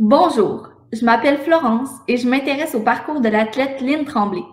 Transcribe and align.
Bonjour, 0.00 0.68
je 0.92 1.04
m'appelle 1.04 1.38
Florence 1.38 1.90
et 2.06 2.18
je 2.18 2.28
m'intéresse 2.28 2.76
au 2.76 2.78
parcours 2.78 3.20
de 3.20 3.28
l'athlète 3.28 3.80
Lynn 3.80 4.04
Tremblay. 4.04 4.44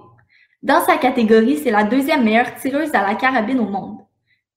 Dans 0.63 0.83
sa 0.83 0.97
catégorie, 0.97 1.57
c'est 1.57 1.69
la 1.69 1.83
deuxième 1.83 2.23
meilleure 2.23 2.55
tireuse 2.55 2.95
à 2.95 3.07
la 3.07 3.13
carabine 3.13 3.59
au 3.59 3.67
monde. 3.67 3.99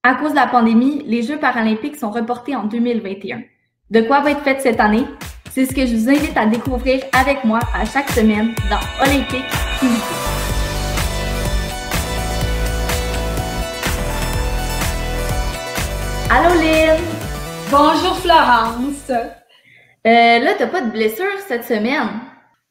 À 0.01 0.15
cause 0.15 0.31
de 0.31 0.35
la 0.35 0.47
pandémie, 0.47 1.03
les 1.05 1.21
Jeux 1.21 1.37
paralympiques 1.37 1.95
sont 1.95 2.09
reportés 2.09 2.55
en 2.55 2.63
2021. 2.63 3.43
De 3.91 4.01
quoi 4.01 4.21
va 4.21 4.31
être 4.31 4.41
faite 4.41 4.61
cette 4.61 4.79
année? 4.79 5.05
C'est 5.51 5.67
ce 5.67 5.75
que 5.75 5.85
je 5.85 5.95
vous 5.95 6.09
invite 6.09 6.35
à 6.35 6.47
découvrir 6.47 7.03
avec 7.13 7.43
moi 7.43 7.59
à 7.71 7.85
chaque 7.85 8.09
semaine 8.09 8.55
dans 8.71 9.05
Olympique 9.05 9.45
Québec. 9.79 10.01
Allô 16.31 16.59
Lynn! 16.59 16.99
Bonjour 17.69 18.17
Florence! 18.17 19.38
Euh, 20.07 20.39
là, 20.39 20.53
t'as 20.57 20.67
pas 20.67 20.81
de 20.81 20.91
blessure 20.91 21.25
cette 21.47 21.65
semaine? 21.65 22.07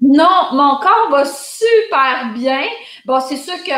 Non, 0.00 0.48
mon 0.52 0.76
corps 0.76 1.08
va 1.10 1.24
super 1.24 2.32
bien. 2.34 2.62
Bon, 3.04 3.18
c'est 3.20 3.36
sûr 3.36 3.56
que 3.64 3.72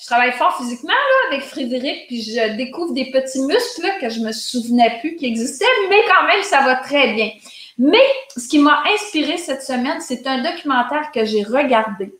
je 0.00 0.06
travaille 0.06 0.32
fort 0.32 0.56
physiquement 0.56 0.92
là, 0.92 1.28
avec 1.36 1.44
Frédéric, 1.44 2.06
puis 2.06 2.22
je 2.22 2.56
découvre 2.56 2.94
des 2.94 3.10
petits 3.10 3.42
muscles 3.42 3.90
que 4.00 4.08
je 4.08 4.20
me 4.20 4.30
souvenais 4.30 4.98
plus 5.00 5.16
qui 5.16 5.26
existaient, 5.26 5.66
mais 5.90 6.00
quand 6.06 6.26
même, 6.26 6.42
ça 6.44 6.60
va 6.60 6.76
très 6.76 7.12
bien. 7.14 7.30
Mais 7.76 8.04
ce 8.36 8.46
qui 8.48 8.60
m'a 8.60 8.84
inspiré 8.94 9.36
cette 9.36 9.62
semaine, 9.62 10.00
c'est 10.00 10.26
un 10.28 10.42
documentaire 10.42 11.10
que 11.12 11.24
j'ai 11.24 11.42
regardé 11.42 12.14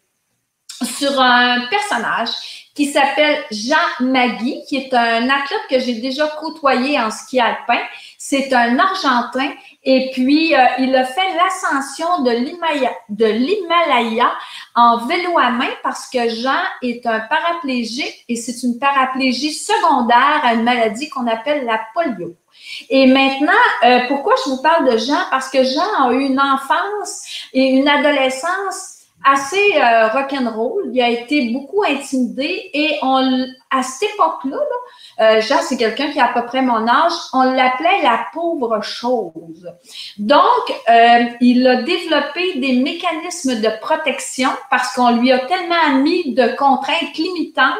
sur 0.82 1.20
un 1.20 1.66
personnage 1.68 2.30
qui 2.74 2.86
s'appelle 2.86 3.38
Jean 3.52 3.76
Magui, 4.00 4.62
qui 4.66 4.76
est 4.76 4.92
un 4.92 5.30
athlète 5.30 5.62
que 5.70 5.78
j'ai 5.78 5.94
déjà 5.94 6.26
côtoyé 6.40 6.98
en 7.00 7.10
ski 7.10 7.38
alpin. 7.38 7.80
C'est 8.18 8.52
un 8.52 8.78
Argentin 8.78 9.50
et 9.84 10.10
puis 10.12 10.54
euh, 10.54 10.64
il 10.78 10.94
a 10.96 11.04
fait 11.04 11.34
l'ascension 11.36 12.22
de 12.22 12.30
l'Himalaya 13.28 14.32
en 14.74 15.06
vélo 15.06 15.38
à 15.38 15.50
main 15.50 15.70
parce 15.82 16.08
que 16.08 16.28
Jean 16.28 16.62
est 16.82 17.06
un 17.06 17.20
paraplégique 17.20 18.24
et 18.28 18.36
c'est 18.36 18.66
une 18.66 18.78
paraplégie 18.78 19.52
secondaire 19.52 20.40
à 20.42 20.54
une 20.54 20.64
maladie 20.64 21.08
qu'on 21.10 21.28
appelle 21.28 21.64
la 21.64 21.80
polio. 21.94 22.34
Et 22.88 23.06
maintenant, 23.06 23.52
euh, 23.84 24.00
pourquoi 24.08 24.34
je 24.44 24.50
vous 24.50 24.62
parle 24.62 24.90
de 24.90 24.96
Jean? 24.96 25.18
Parce 25.30 25.50
que 25.50 25.62
Jean 25.62 26.08
a 26.08 26.12
eu 26.12 26.22
une 26.22 26.40
enfance 26.40 27.22
et 27.52 27.64
une 27.64 27.88
adolescence 27.88 28.93
assez 29.24 29.76
euh, 29.76 30.08
rock'n'roll. 30.08 30.90
Il 30.92 31.00
a 31.00 31.08
été 31.08 31.50
beaucoup 31.50 31.82
intimidé 31.82 32.70
et 32.72 32.98
on, 33.02 33.46
à 33.70 33.82
cette 33.82 34.10
époque-là, 34.10 34.58
euh, 35.20 35.40
Jean, 35.40 35.58
c'est 35.62 35.76
quelqu'un 35.76 36.10
qui 36.10 36.20
a 36.20 36.26
à 36.26 36.32
peu 36.32 36.46
près 36.46 36.62
mon 36.62 36.86
âge, 36.86 37.12
on 37.32 37.42
l'appelait 37.42 38.02
la 38.02 38.26
pauvre 38.32 38.82
chose. 38.82 39.72
Donc, 40.18 40.42
euh, 40.88 41.24
il 41.40 41.66
a 41.66 41.82
développé 41.82 42.58
des 42.58 42.78
mécanismes 42.78 43.60
de 43.60 43.80
protection 43.80 44.50
parce 44.70 44.94
qu'on 44.94 45.16
lui 45.16 45.32
a 45.32 45.40
tellement 45.40 45.98
mis 46.02 46.34
de 46.34 46.54
contraintes 46.56 47.16
limitantes 47.16 47.78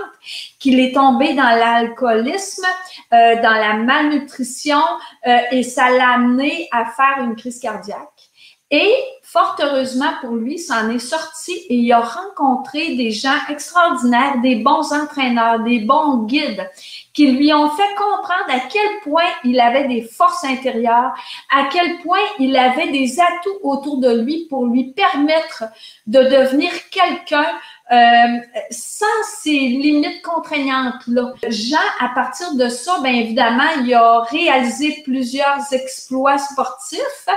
qu'il 0.59 0.81
est 0.81 0.95
tombé 0.95 1.35
dans 1.35 1.43
l'alcoolisme, 1.43 2.65
euh, 3.13 3.37
dans 3.43 3.55
la 3.55 3.75
malnutrition 3.75 4.81
euh, 5.27 5.39
et 5.53 5.63
ça 5.63 5.91
l'a 5.91 6.15
amené 6.15 6.69
à 6.73 6.87
faire 6.87 7.23
une 7.23 7.37
crise 7.37 7.61
cardiaque. 7.61 8.31
Et 8.71 8.93
fort 9.23 9.57
heureusement 9.61 10.13
pour 10.21 10.37
lui, 10.37 10.59
s'en 10.59 10.91
est 10.91 10.99
sorti 10.99 11.53
et 11.69 11.77
il 11.77 11.93
a 11.93 12.01
rencontré 12.01 12.97
des 12.97 13.11
gens 13.11 13.37
extraordinaires, 13.49 14.41
des 14.43 14.57
bons 14.57 14.93
entraîneurs, 14.93 15.61
des 15.61 15.81
bons 15.81 16.25
guides 16.25 16.71
qui 17.13 17.31
lui 17.31 17.53
ont 17.53 17.71
fait 17.71 17.95
comprendre 17.97 18.49
à 18.49 18.61
quel 18.61 19.01
point 19.03 19.29
il 19.45 19.61
avait 19.61 19.87
des 19.87 20.03
forces 20.03 20.45
intérieures, 20.45 21.13
à 21.51 21.69
quel 21.73 21.99
point 21.99 22.19
il 22.39 22.57
avait 22.57 22.91
des 22.91 23.21
atouts 23.21 23.61
autour 23.63 23.99
de 23.99 24.23
lui 24.23 24.47
pour 24.49 24.67
lui 24.67 24.93
permettre 24.93 25.65
de 26.07 26.21
devenir 26.21 26.71
quelqu'un 26.91 27.47
euh, 27.93 28.39
sans 28.71 29.05
ces 29.43 29.51
limites 29.51 30.23
contraignantes-là. 30.23 31.35
Jean, 31.49 31.77
à 32.01 32.09
partir 32.15 32.55
de 32.55 32.69
ça, 32.69 32.99
bien 33.03 33.13
évidemment, 33.13 33.69
il 33.83 33.93
a 33.93 34.21
réalisé 34.23 35.03
plusieurs 35.05 35.61
exploits 35.71 36.39
sportifs, 36.39 37.29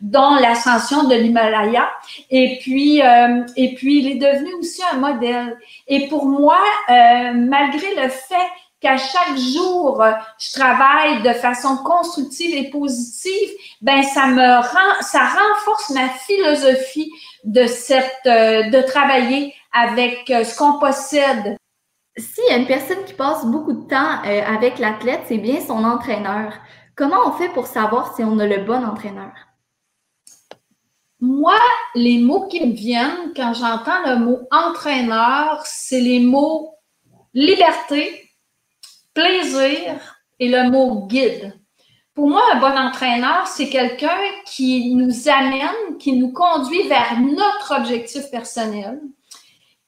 dont 0.00 0.36
l'ascension 0.36 1.04
de 1.08 1.14
l'Himalaya. 1.16 1.90
Et 2.30 2.58
puis, 2.62 3.02
euh, 3.02 3.44
et 3.56 3.74
puis, 3.74 3.98
il 3.98 4.12
est 4.12 4.32
devenu 4.32 4.54
aussi 4.54 4.80
un 4.92 4.98
modèle. 4.98 5.58
Et 5.88 6.06
pour 6.06 6.26
moi, 6.26 6.58
euh, 6.88 7.32
malgré 7.34 7.96
le 7.96 8.08
fait 8.08 8.36
qu'à 8.80 8.98
chaque 8.98 9.36
jour, 9.36 10.04
je 10.38 10.52
travaille 10.52 11.22
de 11.22 11.32
façon 11.32 11.78
constructive 11.78 12.54
et 12.54 12.70
positive, 12.70 13.50
ben 13.80 14.04
ça 14.04 14.26
me 14.26 14.58
rend, 14.60 15.00
ça 15.02 15.20
renforce 15.20 15.90
ma 15.90 16.08
philosophie 16.10 17.10
de 17.42 17.66
cette, 17.66 18.20
de 18.24 18.86
travailler 18.86 19.54
avec 19.76 20.30
euh, 20.30 20.44
ce 20.44 20.56
qu'on 20.56 20.78
possède. 20.78 21.56
S'il 22.16 22.44
y 22.48 22.52
a 22.52 22.56
une 22.56 22.66
personne 22.66 23.04
qui 23.04 23.12
passe 23.12 23.44
beaucoup 23.44 23.74
de 23.74 23.86
temps 23.88 24.22
euh, 24.24 24.42
avec 24.46 24.78
l'athlète, 24.78 25.22
c'est 25.26 25.38
bien 25.38 25.60
son 25.60 25.84
entraîneur. 25.84 26.54
Comment 26.94 27.26
on 27.26 27.32
fait 27.32 27.50
pour 27.50 27.66
savoir 27.66 28.14
si 28.16 28.24
on 28.24 28.38
a 28.38 28.46
le 28.46 28.64
bon 28.64 28.82
entraîneur? 28.84 29.32
Moi, 31.20 31.58
les 31.94 32.18
mots 32.18 32.48
qui 32.48 32.64
me 32.64 32.72
viennent 32.72 33.32
quand 33.34 33.52
j'entends 33.54 34.02
le 34.06 34.16
mot 34.16 34.40
entraîneur, 34.50 35.60
c'est 35.64 36.00
les 36.00 36.20
mots 36.20 36.74
liberté, 37.34 38.30
plaisir 39.12 40.16
et 40.38 40.48
le 40.48 40.70
mot 40.70 41.06
guide. 41.06 41.54
Pour 42.14 42.30
moi, 42.30 42.42
un 42.54 42.60
bon 42.60 42.78
entraîneur, 42.78 43.46
c'est 43.46 43.68
quelqu'un 43.68 44.18
qui 44.46 44.94
nous 44.94 45.28
amène, 45.28 45.98
qui 45.98 46.14
nous 46.14 46.32
conduit 46.32 46.88
vers 46.88 47.20
notre 47.20 47.78
objectif 47.78 48.30
personnel, 48.30 49.00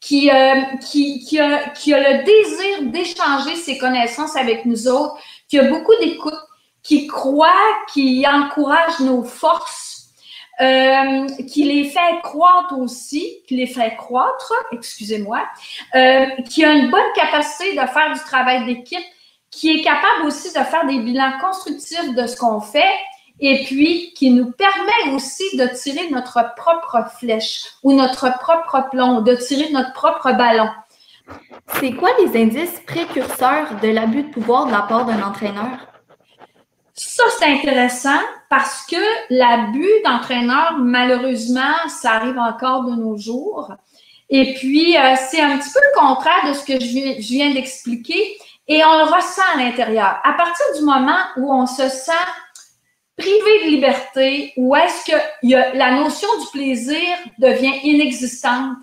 qui, 0.00 0.31
euh, 0.31 0.62
qui, 0.81 1.38
a, 1.41 1.70
qui 1.70 1.92
a 1.92 1.98
le 1.98 2.25
désir 2.25 2.91
d'échanger 2.92 3.56
ses 3.56 3.78
connaissances 3.78 4.36
avec 4.36 4.64
nous 4.64 4.88
autres, 4.88 5.16
qui 5.48 5.59
a 5.59 5.64
beaucoup 5.64 5.94
d'écoute, 6.00 6.38
qui 6.82 7.06
croit, 7.06 7.53
qui 7.92 8.25
encourage 8.26 9.00
nos 9.00 9.25
forces, 9.25 10.08
euh, 10.60 11.26
qui 11.48 11.64
les 11.64 11.84
fait 11.84 12.20
croître 12.22 12.76
aussi, 12.78 13.42
qui 13.47 13.56
les 13.56 13.66
fait 13.66 13.94
croître, 13.97 14.53
excusez-moi, 14.72 15.44
euh, 15.94 16.26
qui 16.48 16.64
a 16.64 16.72
une 16.72 16.91
bonne 16.91 17.12
capacité 17.14 17.72
de 17.72 17.87
faire 17.87 18.12
du 18.12 18.20
travail 18.20 18.64
d'équipe, 18.66 19.04
qui 19.50 19.70
est 19.70 19.82
capable 19.82 20.26
aussi 20.26 20.48
de 20.48 20.64
faire 20.64 20.87
des 20.87 20.98
bilans 21.00 21.38
constructifs 21.41 22.14
de 22.14 22.26
ce 22.26 22.37
qu'on 22.37 22.60
fait, 22.60 22.92
et 23.41 23.65
puis 23.65 24.12
qui 24.15 24.31
nous 24.31 24.50
permet 24.50 25.15
aussi 25.15 25.44
de 25.56 25.66
tirer 25.66 26.10
notre 26.10 26.54
propre 26.56 27.04
flèche 27.19 27.65
ou 27.82 27.93
notre 27.93 28.37
propre 28.38 28.88
plomb, 28.91 29.21
de 29.21 29.34
tirer 29.34 29.71
notre 29.71 29.93
propre 29.93 30.32
ballon. 30.32 30.69
C'est 31.81 31.93
quoi 31.93 32.10
les 32.21 32.41
indices 32.41 32.81
précurseurs 32.87 33.75
de 33.82 33.88
l'abus 33.88 34.25
de 34.25 34.31
pouvoir 34.31 34.66
de 34.66 34.72
la 34.72 34.82
part 34.82 35.04
d'un 35.04 35.22
entraîneur? 35.22 35.87
Ça, 36.94 37.22
c'est 37.38 37.44
intéressant 37.44 38.21
parce 38.49 38.84
que 38.87 38.97
l'abus 39.31 40.03
d'entraîneur, 40.05 40.78
malheureusement, 40.78 41.76
ça 41.88 42.12
arrive 42.12 42.38
encore 42.38 42.84
de 42.84 42.97
nos 42.97 43.16
jours. 43.16 43.72
Et 44.31 44.55
puis, 44.55 44.97
euh, 44.97 45.15
c'est 45.31 45.41
un 45.41 45.59
petit 45.59 45.70
peu 45.72 45.81
le 45.81 45.99
contraire 45.99 46.49
de 46.49 46.53
ce 46.55 46.65
que 46.65 46.81
je 46.81 47.20
viens 47.20 47.55
d'expliquer 47.55 48.38
et 48.66 48.84
on 48.84 48.99
le 48.99 49.05
ressent 49.05 49.43
à 49.55 49.59
l'intérieur. 49.59 50.20
À 50.25 50.32
partir 50.34 50.66
du 50.76 50.84
moment 50.84 51.19
où 51.37 51.53
on 51.53 51.66
se 51.66 51.88
sent 51.88 52.12
privé 53.18 53.64
de 53.64 53.70
liberté 53.70 54.52
ou 54.56 54.74
est-ce 54.76 55.10
que 55.10 55.76
la 55.76 55.92
notion 55.92 56.28
du 56.40 56.46
plaisir 56.52 57.16
devient 57.38 57.80
inexistante? 57.82 58.76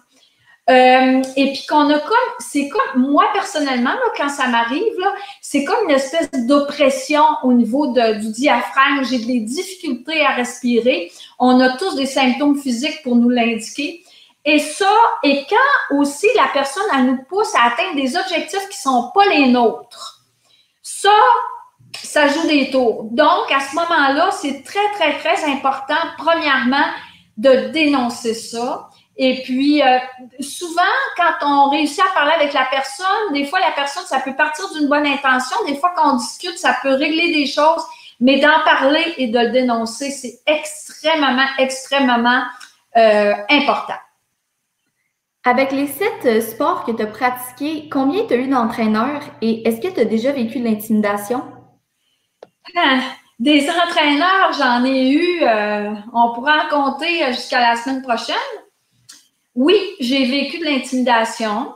Euh, 0.68 1.22
et 1.36 1.54
puis 1.54 1.64
qu'on 1.70 1.92
a 1.92 2.00
comme, 2.00 2.18
c'est 2.40 2.68
comme, 2.70 3.04
moi 3.04 3.26
personnellement, 3.34 3.94
quand 4.18 4.30
ça 4.30 4.48
m'arrive, 4.48 4.82
c'est 5.40 5.64
comme 5.64 5.88
une 5.88 5.96
espèce 5.96 6.30
d'oppression 6.48 7.24
au 7.44 7.54
niveau 7.54 7.94
du 7.94 8.32
diaphragme. 8.32 9.04
J'ai 9.04 9.20
des 9.20 9.42
difficultés 9.42 10.26
à 10.26 10.34
respirer. 10.34 11.12
On 11.38 11.60
a 11.60 11.78
tous 11.78 11.96
des 11.96 12.08
symptômes 12.08 12.58
physiques 12.58 13.04
pour 13.04 13.16
nous 13.16 13.30
l'indiquer. 13.30 14.04
Et 14.44 14.60
ça, 14.60 14.92
et 15.24 15.46
quand 15.50 15.98
aussi 15.98 16.28
la 16.36 16.48
personne, 16.52 16.84
elle 16.96 17.06
nous 17.06 17.24
pousse 17.30 17.54
à 17.56 17.68
atteindre 17.68 17.96
des 17.96 18.16
objectifs 18.16 18.70
qui 18.70 18.78
sont 18.80 19.12
pas 19.14 19.26
les 19.28 19.48
nôtres. 19.48 20.24
Ça, 20.82 21.10
ça 22.04 22.28
joue 22.28 22.48
des 22.48 22.70
tours. 22.70 23.08
Donc, 23.12 23.52
à 23.52 23.60
ce 23.60 23.76
moment-là, 23.76 24.32
c'est 24.32 24.64
très, 24.64 24.92
très, 24.94 25.18
très 25.18 25.44
important, 25.46 25.96
premièrement, 26.18 26.86
de 27.38 27.70
dénoncer 27.70 28.34
ça. 28.34 28.90
Et 29.18 29.42
puis, 29.44 29.82
euh, 29.82 29.98
souvent, 30.40 30.82
quand 31.16 31.48
on 31.48 31.70
réussit 31.70 32.00
à 32.00 32.14
parler 32.14 32.34
avec 32.34 32.54
la 32.54 32.66
personne, 32.70 33.34
des 33.34 33.46
fois, 33.46 33.60
la 33.60 33.72
personne, 33.72 34.04
ça 34.08 34.20
peut 34.20 34.36
partir 34.36 34.66
d'une 34.74 34.88
bonne 34.88 35.06
intention. 35.06 35.56
Des 35.68 35.76
fois, 35.76 35.94
quand 35.96 36.14
on 36.14 36.18
discute, 36.18 36.58
ça 36.58 36.78
peut 36.82 36.94
régler 36.94 37.34
des 37.34 37.46
choses. 37.46 37.84
Mais 38.20 38.40
d'en 38.40 38.64
parler 38.64 39.14
et 39.18 39.28
de 39.28 39.40
le 39.40 39.52
dénoncer, 39.52 40.10
c'est 40.10 40.40
extrêmement, 40.46 41.46
extrêmement 41.58 42.44
euh, 42.98 43.34
important. 43.50 43.96
Avec 45.44 45.72
les 45.72 45.88
sept 45.88 46.42
sports 46.42 46.86
que 46.86 46.92
tu 46.92 47.04
as 47.04 47.08
pratiqués, 47.08 47.90
combien 47.92 48.26
tu 48.26 48.34
as 48.34 48.38
eu 48.38 48.48
d'entraîneurs 48.48 49.22
et 49.42 49.68
est-ce 49.68 49.80
que 49.80 49.94
tu 49.94 50.00
as 50.00 50.06
déjà 50.06 50.32
vécu 50.32 50.60
de 50.60 50.64
l'intimidation? 50.64 51.44
Ah, 52.74 53.00
Des 53.38 53.70
entraîneurs, 53.70 54.54
j'en 54.58 54.84
ai 54.86 55.10
eu, 55.12 55.44
euh, 55.44 55.94
on 56.14 56.34
pourra 56.34 56.66
en 56.66 56.70
compter 56.70 57.26
jusqu'à 57.34 57.60
la 57.60 57.76
semaine 57.76 58.02
prochaine. 58.02 58.36
Oui, 59.56 59.78
j'ai 60.00 60.26
vécu 60.26 60.60
de 60.60 60.66
l'intimidation 60.66 61.74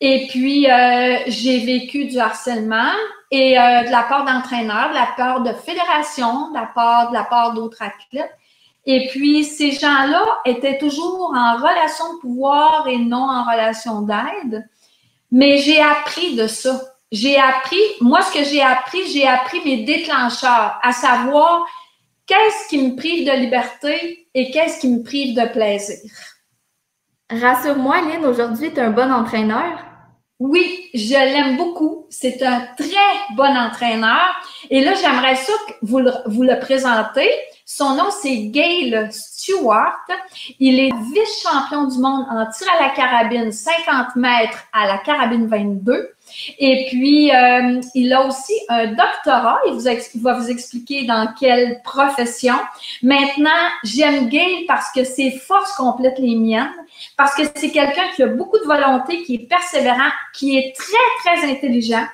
et 0.00 0.26
puis 0.28 0.70
euh, 0.70 1.18
j'ai 1.26 1.64
vécu 1.64 2.06
du 2.06 2.18
harcèlement 2.18 2.92
et 3.30 3.58
euh, 3.58 3.84
de 3.84 3.90
la 3.90 4.02
part 4.02 4.24
d'entraîneurs, 4.24 4.90
de 4.90 4.94
la 4.94 5.08
part 5.16 5.42
de 5.42 5.52
fédérations, 5.52 6.50
de 6.50 6.54
la 6.54 6.66
part 6.66 7.10
de 7.10 7.14
la 7.14 7.24
part 7.24 7.54
d'autres 7.54 7.82
athlètes. 7.82 8.34
Et 8.84 9.08
puis 9.08 9.44
ces 9.44 9.72
gens-là 9.72 10.24
étaient 10.44 10.78
toujours 10.78 11.32
en 11.34 11.56
relation 11.56 12.14
de 12.14 12.20
pouvoir 12.20 12.86
et 12.88 12.98
non 12.98 13.28
en 13.28 13.44
relation 13.44 14.02
d'aide. 14.02 14.68
Mais 15.30 15.58
j'ai 15.58 15.80
appris 15.80 16.36
de 16.36 16.46
ça. 16.46 16.80
J'ai 17.16 17.38
appris, 17.38 17.80
moi 18.02 18.20
ce 18.20 18.30
que 18.30 18.44
j'ai 18.44 18.60
appris, 18.60 19.06
j'ai 19.10 19.26
appris 19.26 19.58
mes 19.64 19.84
déclencheurs, 19.84 20.78
à 20.82 20.92
savoir 20.92 21.66
qu'est-ce 22.26 22.68
qui 22.68 22.78
me 22.78 22.94
prive 22.94 23.26
de 23.26 23.32
liberté 23.32 24.28
et 24.34 24.50
qu'est-ce 24.50 24.80
qui 24.80 24.88
me 24.88 25.02
prive 25.02 25.34
de 25.34 25.46
plaisir. 25.48 26.10
Rassure-moi, 27.30 28.02
Lynn, 28.02 28.26
aujourd'hui, 28.26 28.70
tu 28.70 28.76
es 28.76 28.82
un 28.82 28.90
bon 28.90 29.10
entraîneur? 29.10 29.82
Oui, 30.38 30.90
je 30.92 31.14
l'aime 31.14 31.56
beaucoup. 31.56 32.06
C'est 32.10 32.42
un 32.42 32.60
très 32.76 33.34
bon 33.34 33.56
entraîneur. 33.56 34.36
Et 34.68 34.84
là, 34.84 34.92
j'aimerais 34.92 35.36
ça 35.36 35.54
que 35.66 35.72
vous 35.80 36.00
le, 36.00 36.12
vous 36.26 36.42
le 36.42 36.58
présentez. 36.58 37.30
Son 37.64 37.94
nom, 37.94 38.10
c'est 38.10 38.48
Gail 38.48 39.08
Stewart. 39.10 40.06
Il 40.60 40.78
est 40.78 40.92
vice-champion 41.14 41.84
du 41.84 41.98
monde 41.98 42.26
en 42.28 42.44
tir 42.50 42.68
à 42.78 42.82
la 42.82 42.90
carabine 42.90 43.50
50 43.50 44.16
mètres 44.16 44.64
à 44.74 44.86
la 44.86 44.98
carabine 44.98 45.46
22. 45.46 46.15
Et 46.58 46.86
puis, 46.88 47.34
euh, 47.34 47.80
il 47.94 48.12
a 48.12 48.26
aussi 48.26 48.52
un 48.68 48.86
doctorat. 48.86 49.58
Il, 49.66 49.74
vous 49.74 50.20
va 50.20 50.34
vous 50.34 50.50
expliquer 50.50 51.04
dans 51.04 51.32
quelle 51.38 51.80
profession. 51.82 52.54
Maintenant, 53.02 53.50
j'aime 53.84 54.28
Gail 54.28 54.64
parce 54.66 54.90
que 54.92 55.04
ses 55.04 55.30
forces 55.32 55.72
complètent 55.76 56.18
les 56.18 56.34
miennes, 56.34 56.72
parce 57.16 57.34
que 57.34 57.42
c'est 57.54 57.70
quelqu'un 57.70 58.08
qui 58.14 58.22
a 58.22 58.26
beaucoup 58.26 58.58
de 58.58 58.64
volonté, 58.64 59.22
qui 59.22 59.34
est 59.36 59.48
persévérant, 59.48 60.10
qui 60.34 60.58
est 60.58 60.74
très, 60.76 61.36
très 61.36 61.50
intelligent, 61.50 62.04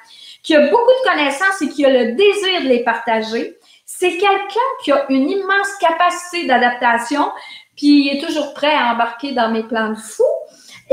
qui 0.42 0.54
a 0.54 0.68
beaucoup 0.68 0.90
de 1.04 1.10
connaissances 1.10 1.62
et 1.62 1.68
qui 1.68 1.84
a 1.84 1.90
le 1.90 2.12
désir 2.12 2.62
de 2.62 2.68
les 2.68 2.84
partager. 2.84 3.56
C'est 3.84 4.12
quelqu'un 4.12 4.60
qui 4.82 4.92
a 4.92 5.06
une 5.10 5.28
immense 5.28 5.74
capacité 5.80 6.46
d'adaptation, 6.46 7.30
puis 7.76 8.06
il 8.06 8.16
est 8.16 8.26
toujours 8.26 8.52
prêt 8.54 8.74
à 8.74 8.92
embarquer 8.92 9.32
dans 9.32 9.50
mes 9.50 9.62
plans 9.62 9.90
de 9.90 9.94
fou. 9.94 10.24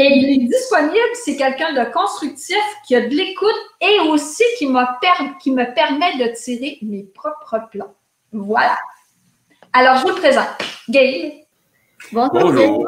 Et 0.01 0.05
il 0.05 0.29
est 0.29 0.47
disponible, 0.47 1.13
c'est 1.13 1.35
quelqu'un 1.35 1.73
de 1.73 1.91
constructif, 1.91 2.55
qui 2.87 2.95
a 2.95 3.01
de 3.01 3.13
l'écoute 3.13 3.51
et 3.81 3.99
aussi 4.07 4.43
qui, 4.57 4.65
qui 5.41 5.51
me 5.51 5.75
permet 5.75 6.17
de 6.17 6.33
tirer 6.33 6.77
mes 6.81 7.03
propres 7.03 7.67
plans. 7.69 7.93
Voilà. 8.31 8.77
Alors, 9.73 9.97
je 9.97 10.03
vous 10.03 10.15
le 10.15 10.21
présente. 10.21 10.47
Gail. 10.87 11.43
Bonjour. 12.13 12.87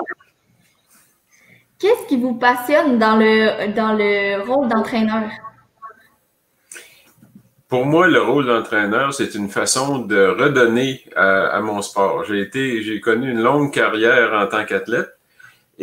Qu'est-ce 1.77 2.07
qui 2.07 2.15
vous 2.15 2.35
passionne 2.35 2.97
dans 2.97 3.17
le, 3.17 3.73
dans 3.73 3.91
le 3.91 4.41
rôle 4.49 4.69
d'entraîneur? 4.69 5.29
Pour 7.67 7.85
moi, 7.85 8.07
le 8.07 8.21
rôle 8.21 8.45
d'entraîneur, 8.45 9.13
c'est 9.13 9.35
une 9.35 9.49
façon 9.49 9.99
de 9.99 10.27
redonner 10.27 11.03
à, 11.17 11.59
mon 11.59 11.81
sport. 11.81 12.23
J'ai 12.23 12.39
été, 12.39 12.81
j'ai 12.83 13.01
connu 13.01 13.31
une 13.31 13.41
longue 13.41 13.73
carrière 13.73 14.31
en 14.33 14.47
tant 14.47 14.63
qu'athlète 14.63 15.09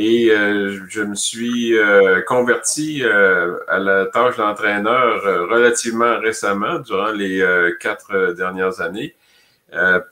et 0.00 0.30
euh, 0.30 0.80
je 0.88 1.02
me 1.02 1.16
suis 1.16 1.76
euh, 1.76 2.22
converti 2.22 3.02
euh, 3.02 3.58
à 3.66 3.80
la 3.80 4.06
tâche 4.06 4.36
d'entraîneur 4.36 5.24
relativement 5.50 6.20
récemment, 6.20 6.78
durant 6.78 7.10
les 7.10 7.44
quatre 7.80 8.32
dernières 8.36 8.80
années, 8.80 9.16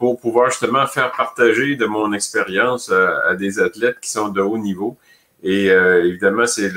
pour 0.00 0.20
pouvoir 0.20 0.50
justement 0.50 0.86
faire 0.88 1.12
partager 1.12 1.76
de 1.76 1.86
mon 1.86 2.12
expérience 2.12 2.90
à 2.90 3.34
des 3.36 3.60
athlètes 3.60 4.00
qui 4.00 4.10
sont 4.10 4.28
de 4.28 4.40
haut 4.40 4.58
niveau. 4.58 4.98
Et 5.44 5.70
euh, 5.70 6.04
évidemment, 6.04 6.46
c'est 6.46 6.72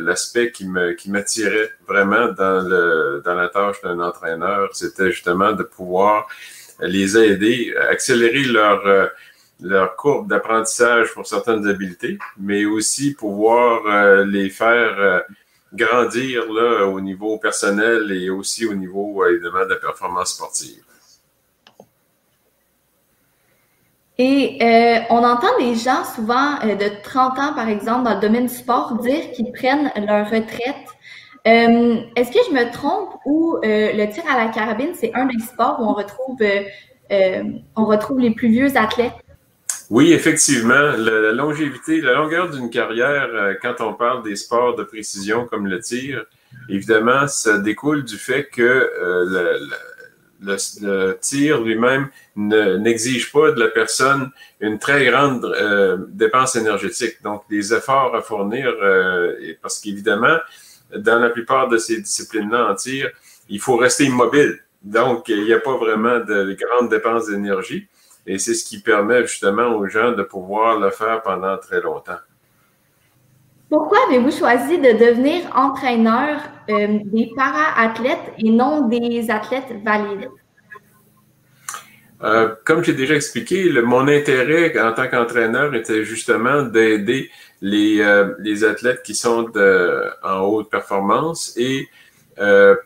l'aspect 0.00 0.50
qui 0.50 0.66
me 0.66 0.92
qui 0.92 1.10
m'attirait 1.10 1.70
vraiment 1.86 2.28
dans 2.32 2.66
le 2.66 3.20
dans 3.24 3.34
la 3.34 3.48
tâche 3.48 3.82
d'un 3.82 4.00
entraîneur, 4.00 4.70
c'était 4.72 5.10
justement 5.10 5.52
de 5.52 5.64
pouvoir 5.64 6.26
les 6.80 7.18
aider, 7.18 7.74
accélérer 7.90 8.44
leur 8.44 8.86
euh, 8.86 9.06
leur 9.60 9.96
courbe 9.96 10.28
d'apprentissage 10.28 11.12
pour 11.14 11.26
certaines 11.26 11.66
habiletés, 11.66 12.18
mais 12.38 12.64
aussi 12.64 13.14
pouvoir 13.14 13.86
euh, 13.86 14.24
les 14.24 14.50
faire 14.50 15.24
grandir 15.72 16.52
là, 16.52 16.86
au 16.86 17.00
niveau 17.00 17.38
personnel 17.38 18.12
et 18.12 18.30
aussi 18.30 18.66
au 18.66 18.74
niveau 18.74 19.24
évidemment 19.26 19.64
de 19.64 19.70
la 19.70 19.76
performance 19.76 20.34
sportive. 20.34 20.84
Et 24.16 24.58
euh, 24.62 25.00
on 25.10 25.24
entend 25.24 25.58
des 25.58 25.74
gens 25.74 26.04
souvent 26.04 26.60
euh, 26.62 26.76
de 26.76 27.02
30 27.02 27.38
ans, 27.38 27.52
par 27.54 27.68
exemple, 27.68 28.04
dans 28.04 28.14
le 28.14 28.20
domaine 28.20 28.46
du 28.46 28.54
sport, 28.54 28.96
dire 28.98 29.32
qu'ils 29.32 29.50
prennent 29.52 29.90
leur 29.96 30.30
retraite. 30.30 30.86
Euh, 31.46 32.00
est-ce 32.14 32.30
que 32.30 32.38
je 32.48 32.54
me 32.54 32.72
trompe 32.72 33.10
ou 33.26 33.58
le 33.62 34.06
tir 34.06 34.22
à 34.30 34.44
la 34.44 34.50
carabine, 34.50 34.92
c'est 34.94 35.12
un 35.14 35.26
des 35.26 35.40
sports 35.40 35.78
où 35.80 35.84
on 35.84 35.94
retrouve, 35.94 36.38
on 37.76 37.84
retrouve 37.84 38.20
les 38.20 38.30
plus 38.30 38.48
vieux 38.48 38.76
athlètes? 38.76 39.23
Oui, 39.90 40.12
effectivement. 40.12 40.92
La, 40.96 41.32
longévité, 41.32 42.00
la 42.00 42.14
longueur 42.14 42.50
d'une 42.50 42.70
carrière, 42.70 43.56
quand 43.60 43.80
on 43.80 43.94
parle 43.94 44.22
des 44.22 44.36
sports 44.36 44.74
de 44.74 44.82
précision 44.82 45.46
comme 45.46 45.66
le 45.66 45.80
tir, 45.80 46.24
évidemment, 46.68 47.26
ça 47.26 47.58
découle 47.58 48.04
du 48.04 48.16
fait 48.16 48.44
que 48.44 48.90
le, 49.00 49.58
le, 50.80 51.18
tir 51.20 51.60
lui-même 51.60 52.08
n'exige 52.36 53.32
pas 53.32 53.52
de 53.52 53.60
la 53.60 53.68
personne 53.68 54.30
une 54.60 54.78
très 54.78 55.06
grande 55.06 55.44
euh, 55.44 55.98
dépense 56.08 56.56
énergétique. 56.56 57.22
Donc, 57.22 57.44
des 57.48 57.72
efforts 57.74 58.14
à 58.14 58.22
fournir, 58.22 58.72
euh, 58.82 59.54
parce 59.62 59.80
qu'évidemment, 59.80 60.38
dans 60.96 61.18
la 61.18 61.30
plupart 61.30 61.68
de 61.68 61.78
ces 61.78 62.00
disciplines-là 62.00 62.70
en 62.70 62.74
tir, 62.74 63.10
il 63.48 63.60
faut 63.60 63.76
rester 63.76 64.04
immobile. 64.04 64.58
Donc, 64.82 65.28
il 65.28 65.44
n'y 65.44 65.52
a 65.52 65.60
pas 65.60 65.76
vraiment 65.76 66.20
de 66.20 66.56
grandes 66.60 66.90
dépenses 66.90 67.28
d'énergie. 67.28 67.88
Et 68.26 68.38
c'est 68.38 68.54
ce 68.54 68.64
qui 68.64 68.80
permet 68.80 69.22
justement 69.22 69.68
aux 69.76 69.86
gens 69.86 70.12
de 70.12 70.22
pouvoir 70.22 70.78
le 70.78 70.90
faire 70.90 71.22
pendant 71.22 71.56
très 71.58 71.80
longtemps. 71.80 72.18
Pourquoi 73.68 73.98
avez-vous 74.08 74.30
choisi 74.30 74.78
de 74.78 74.92
devenir 74.92 75.50
entraîneur 75.54 76.40
euh, 76.70 77.00
des 77.04 77.30
para-athlètes 77.36 78.32
et 78.38 78.50
non 78.50 78.88
des 78.88 79.30
athlètes 79.30 79.72
valides? 79.84 80.28
Euh, 82.22 82.54
comme 82.64 82.82
j'ai 82.84 82.94
déjà 82.94 83.14
expliqué, 83.14 83.70
mon 83.82 84.08
intérêt 84.08 84.78
en 84.80 84.92
tant 84.92 85.08
qu'entraîneur 85.08 85.74
était 85.74 86.04
justement 86.04 86.62
d'aider 86.62 87.30
les, 87.60 88.00
euh, 88.00 88.34
les, 88.38 88.64
athlètes 88.64 89.02
qui 89.02 89.14
sont 89.14 89.42
de, 89.42 90.04
en 90.22 90.40
haute 90.40 90.70
performance 90.70 91.52
et 91.56 91.88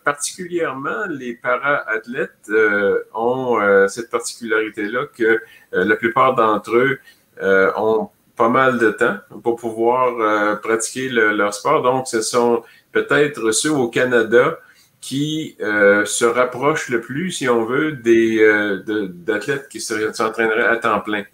particulièrement 0.04 1.06
les 1.08 1.34
para-athlètes 1.34 2.50
ont 3.14 3.58
cette 3.88 4.10
particularité-là 4.10 5.06
que 5.16 5.40
la 5.72 5.96
plupart 5.96 6.34
d'entre 6.34 6.76
eux 6.76 6.98
ont 7.76 8.10
pas 8.38 8.48
mal 8.48 8.78
de 8.78 8.90
temps 8.92 9.18
pour 9.42 9.56
pouvoir 9.56 10.18
euh, 10.20 10.56
pratiquer 10.56 11.08
leur 11.10 11.52
sport. 11.52 11.82
Donc, 11.82 12.06
ce 12.06 12.22
sont 12.22 12.62
peut-être 12.92 13.50
ceux 13.50 13.72
au 13.72 13.88
Canada 13.88 14.58
qui 15.00 15.56
euh, 15.60 16.04
se 16.06 16.24
rapprochent 16.24 16.88
le 16.88 17.00
plus, 17.00 17.32
si 17.32 17.48
on 17.48 17.64
veut, 17.64 17.92
des 17.92 18.38
euh, 18.40 18.82
d'athlètes 19.08 19.68
qui 19.68 19.80
s'entraîneraient 19.80 20.66
à 20.66 20.76
temps 20.76 21.00
plein. 21.00 21.24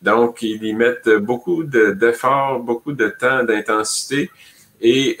Donc, 0.00 0.42
ils 0.42 0.64
y 0.64 0.72
mettent 0.72 1.10
beaucoup 1.10 1.64
d'efforts, 1.64 2.60
beaucoup 2.60 2.92
de 2.92 3.08
temps, 3.08 3.44
d'intensité 3.44 4.30
et 4.82 5.18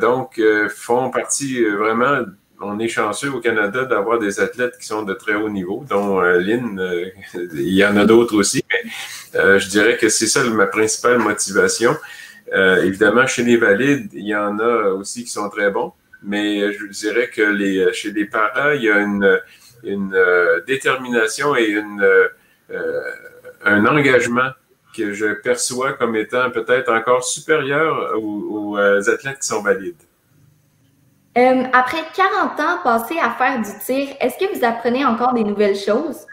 donc 0.00 0.40
font 0.68 1.10
partie 1.10 1.64
vraiment 1.64 2.24
on 2.60 2.78
est 2.78 2.88
chanceux 2.88 3.30
au 3.30 3.40
Canada 3.40 3.84
d'avoir 3.84 4.18
des 4.18 4.40
athlètes 4.40 4.78
qui 4.78 4.86
sont 4.86 5.02
de 5.02 5.14
très 5.14 5.34
haut 5.34 5.48
niveau, 5.48 5.84
dont 5.88 6.20
euh, 6.20 6.38
Lynn, 6.38 6.78
euh, 6.78 7.06
il 7.54 7.74
y 7.74 7.84
en 7.84 7.96
a 7.96 8.04
d'autres 8.04 8.36
aussi, 8.36 8.64
mais 8.70 8.90
euh, 9.40 9.58
je 9.58 9.68
dirais 9.68 9.96
que 9.96 10.08
c'est 10.08 10.26
ça 10.26 10.42
ma 10.44 10.66
principale 10.66 11.18
motivation. 11.18 11.96
évidemment, 12.52 13.26
chez 13.26 13.42
les 13.42 13.56
valides, 13.56 14.10
il 14.12 14.26
y 14.26 14.36
en 14.36 14.58
a 14.58 14.90
aussi 14.90 15.24
qui 15.24 15.30
sont 15.30 15.48
très 15.48 15.70
bons, 15.70 15.92
mais 16.22 16.72
je 16.72 16.86
dirais 16.86 17.28
que 17.28 17.42
les, 17.42 17.92
chez 17.92 18.12
les 18.12 18.26
parents, 18.26 18.70
il 18.70 18.82
y 18.82 18.90
a 18.90 18.98
une, 19.00 19.40
une 19.82 20.16
détermination 20.66 21.56
et 21.56 21.66
une, 21.66 22.06
un 23.64 23.86
engagement 23.86 24.50
que 24.96 25.12
je 25.12 25.34
perçois 25.34 25.94
comme 25.94 26.16
étant 26.16 26.50
peut-être 26.50 26.92
encore 26.92 27.24
supérieur 27.24 28.12
aux 28.16 28.76
athlètes 28.78 29.40
qui 29.40 29.48
sont 29.48 29.62
valides. 29.62 29.96
Euh, 31.36 31.64
après 31.72 31.98
40 32.14 32.60
ans 32.60 32.78
passés 32.84 33.18
à 33.20 33.30
faire 33.30 33.60
du 33.60 33.78
tir, 33.84 34.14
est-ce 34.20 34.38
que 34.38 34.56
vous 34.56 34.64
apprenez 34.64 35.04
encore 35.04 35.34
des 35.34 35.42
nouvelles 35.42 35.76
choses? 35.76 36.26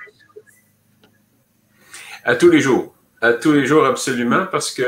À 2.23 2.35
tous 2.35 2.49
les 2.49 2.59
jours. 2.59 2.93
À 3.19 3.33
tous 3.33 3.51
les 3.51 3.65
jours, 3.65 3.85
absolument, 3.85 4.45
parce 4.51 4.71
que 4.71 4.83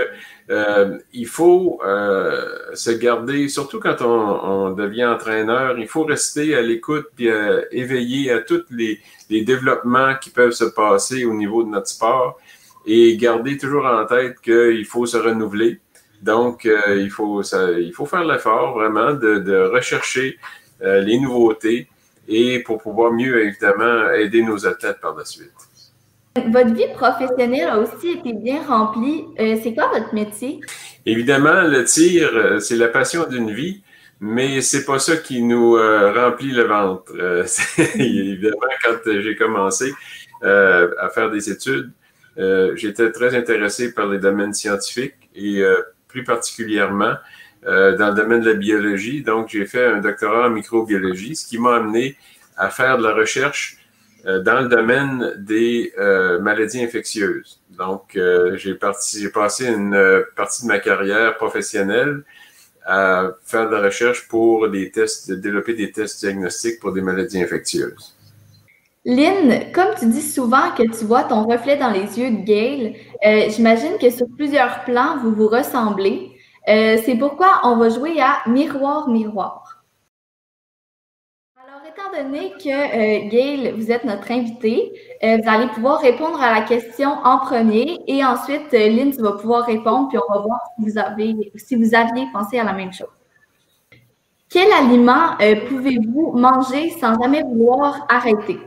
euh, 0.52 1.00
il 1.14 1.26
faut 1.26 1.80
euh, 1.84 2.76
se 2.76 2.92
garder, 2.92 3.48
surtout 3.48 3.80
quand 3.80 4.02
on, 4.02 4.72
devient 4.72 5.06
entraîneur, 5.06 5.80
il 5.80 5.88
faut 5.88 6.04
rester 6.04 6.56
à 6.56 6.62
l'écoute 6.62 7.08
et 7.18 7.32
éveillé 7.72 8.32
à 8.32 8.40
tous 8.40 8.66
les, 8.70 9.02
développements 9.30 10.14
qui 10.22 10.30
peuvent 10.30 10.52
se 10.52 10.66
passer 10.66 11.26
au 11.26 11.34
niveau 11.34 11.64
de 11.64 11.70
notre 11.70 11.88
sport 11.88 12.40
et 12.86 13.16
garder 13.18 13.58
toujours 13.58 13.86
en 13.86 14.06
tête 14.06 14.40
qu'il 14.42 14.86
faut 14.86 15.06
se 15.06 15.18
renouveler. 15.18 15.80
Donc, 16.22 16.66
il, 16.66 17.10
faut, 17.10 17.42
il 17.42 17.92
faut 17.94 18.06
faire 18.06 18.24
l'effort 18.24 18.74
vraiment 18.74 19.14
de, 19.14 19.70
rechercher 19.74 20.38
les 20.82 21.20
nouveautés 21.20 21.88
et 22.28 22.60
pour 22.60 22.82
pouvoir 22.82 23.12
mieux, 23.12 23.46
évidemment, 23.46 24.10
aider 24.12 24.42
nos 24.42 24.66
athlètes 24.66 25.00
par 25.02 25.16
la 25.16 25.26
suite. 25.26 25.52
Votre 26.36 26.74
vie 26.74 26.88
professionnelle 26.96 27.68
a 27.68 27.78
aussi 27.78 28.10
été 28.10 28.34
bien 28.34 28.64
remplie. 28.64 29.26
Euh, 29.40 29.56
c'est 29.62 29.76
quoi 29.76 29.92
votre 29.94 30.14
métier? 30.16 30.62
Évidemment, 31.06 31.62
le 31.62 31.84
tir, 31.84 32.32
euh, 32.34 32.60
c'est 32.60 32.76
la 32.76 32.88
passion 32.88 33.28
d'une 33.30 33.52
vie, 33.52 33.84
mais 34.20 34.62
c'est 34.62 34.84
pas 34.84 34.98
ça 34.98 35.18
qui 35.18 35.44
nous 35.44 35.76
euh, 35.76 36.12
remplit 36.12 36.52
le 36.52 36.64
ventre. 36.64 37.14
évidemment, 37.96 38.58
quand 38.84 38.98
j'ai 39.06 39.36
commencé 39.36 39.94
à 40.42 41.10
faire 41.14 41.32
des 41.32 41.50
études, 41.50 41.92
j'étais 42.38 43.12
très 43.12 43.36
intéressé 43.36 43.94
par 43.94 44.08
les 44.08 44.20
domaines 44.20 44.54
scientifiques 44.54 45.30
et 45.36 45.64
plus 46.08 46.24
particulièrement 46.24 47.16
dans 47.64 48.10
le 48.10 48.16
domaine 48.16 48.42
de 48.42 48.52
la 48.52 48.56
biologie. 48.56 49.22
Donc, 49.22 49.50
j'ai 49.50 49.66
fait 49.66 49.86
un 49.86 50.00
doctorat 50.00 50.48
en 50.48 50.50
microbiologie, 50.50 51.36
ce 51.36 51.48
qui 51.48 51.60
m'a 51.60 51.76
amené 51.76 52.18
à 52.58 52.70
faire 52.70 52.98
de 52.98 53.04
la 53.04 53.14
recherche 53.14 53.78
euh, 54.26 54.42
dans 54.42 54.62
le 54.62 54.70
domaine 54.70 55.34
des 55.38 55.92
euh, 55.98 56.40
maladies 56.40 56.82
infectieuses. 56.82 57.60
Donc, 57.72 58.16
euh, 58.16 58.56
j'ai 58.56 58.76
passé 58.76 59.68
une 59.68 60.24
partie 60.38 60.62
de 60.64 60.68
ma 60.68 60.80
carrière 60.80 61.36
professionnelle 61.36 62.24
à 62.86 63.32
faire 63.44 63.70
de 63.70 63.76
la 63.76 63.82
recherche 63.82 64.28
pour 64.30 64.70
des 64.70 64.92
tests, 64.92 65.30
développer 65.32 65.74
des 65.74 65.92
tests 65.92 66.22
diagnostiques 66.22 66.80
pour 66.80 66.94
des 66.94 67.02
maladies 67.02 67.42
infectieuses. 67.42 68.16
Lynn, 69.06 69.72
comme 69.74 69.96
tu 70.00 70.06
dis 70.08 70.22
souvent 70.22 70.72
que 70.78 70.84
tu 70.84 71.06
vois 71.06 71.24
ton 71.24 71.44
reflet 71.46 71.78
dans 71.78 71.92
les 71.92 72.20
yeux 72.20 72.32
de 72.32 72.44
Gail, 72.44 72.96
j'imagine 73.50 73.98
que 74.00 74.10
sur 74.10 74.28
plusieurs 74.38 74.84
plans, 74.86 75.18
vous 75.22 75.34
vous 75.34 75.48
ressemblez. 75.48 76.32
C'est 76.66 77.18
pourquoi 77.20 77.62
on 77.64 77.76
va 77.76 77.90
jouer 77.90 78.22
à 78.22 78.42
Miroir, 78.48 79.10
Miroir 79.10 79.84
étant 81.94 82.24
donné 82.24 82.52
que 82.52 82.70
euh, 82.70 83.30
Gail, 83.30 83.74
vous 83.78 83.92
êtes 83.92 84.04
notre 84.04 84.32
invité, 84.32 84.94
euh, 85.24 85.38
vous 85.38 85.50
allez 85.50 85.68
pouvoir 85.68 86.02
répondre 86.02 86.42
à 86.42 86.52
la 86.54 86.62
question 86.62 87.10
en 87.24 87.40
premier 87.40 88.00
et 88.08 88.24
ensuite, 88.26 88.74
euh, 88.74 88.90
Lynn, 88.90 89.12
tu 89.12 89.22
vas 89.22 89.34
pouvoir 89.34 89.66
répondre, 89.66 90.10
puis 90.10 90.18
on 90.18 90.34
va 90.34 90.40
voir 90.40 90.60
si 91.58 91.76
vous 91.76 91.96
aviez 91.96 92.28
pensé 92.32 92.60
à 92.60 92.64
la 92.64 92.74
même 92.74 92.94
chose. 92.94 93.08
Quel 94.50 94.72
aliment 94.72 95.36
pouvez-vous 95.68 96.34
manger 96.34 96.92
sans 96.92 97.20
jamais 97.20 97.42
vouloir 97.42 98.06
arrêter? 98.08 98.60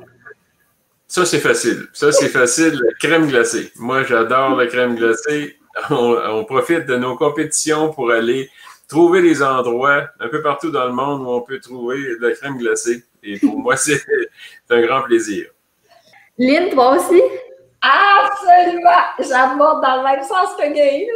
Ça, 1.08 1.25
c'est 1.25 1.40
facile. 1.40 1.86
Ça, 1.92 2.10
c'est 2.12 2.28
facile. 2.28 2.80
crème 3.00 3.28
glacée. 3.28 3.72
Moi, 3.76 4.02
j'adore 4.04 4.56
la 4.56 4.66
crème 4.66 4.96
glacée. 4.96 5.56
on, 5.90 6.44
profite 6.44 6.86
de 6.86 6.96
nos 6.96 7.16
compétitions 7.16 7.92
pour 7.92 8.10
aller 8.10 8.50
trouver 8.88 9.22
des 9.22 9.42
endroits 9.42 10.08
un 10.20 10.28
peu 10.28 10.42
partout 10.42 10.70
dans 10.70 10.86
le 10.86 10.92
monde 10.92 11.22
où 11.22 11.30
on 11.30 11.42
peut 11.42 11.60
trouver 11.60 11.98
de 11.98 12.26
la 12.26 12.34
crème 12.34 12.56
glacée. 12.58 13.04
Et 13.22 13.38
pour 13.38 13.58
moi, 13.58 13.76
c'est 13.76 14.00
un 14.70 14.82
grand 14.82 15.02
plaisir. 15.02 15.46
Lynn, 16.38 16.70
toi 16.70 16.96
aussi? 16.96 17.22
Absolument! 17.80 18.90
J'aborde 19.20 19.82
dans 19.82 19.96
le 19.98 20.02
même 20.02 20.25
sens 20.25 20.54
que 20.58 20.72
Gail. 20.72 21.08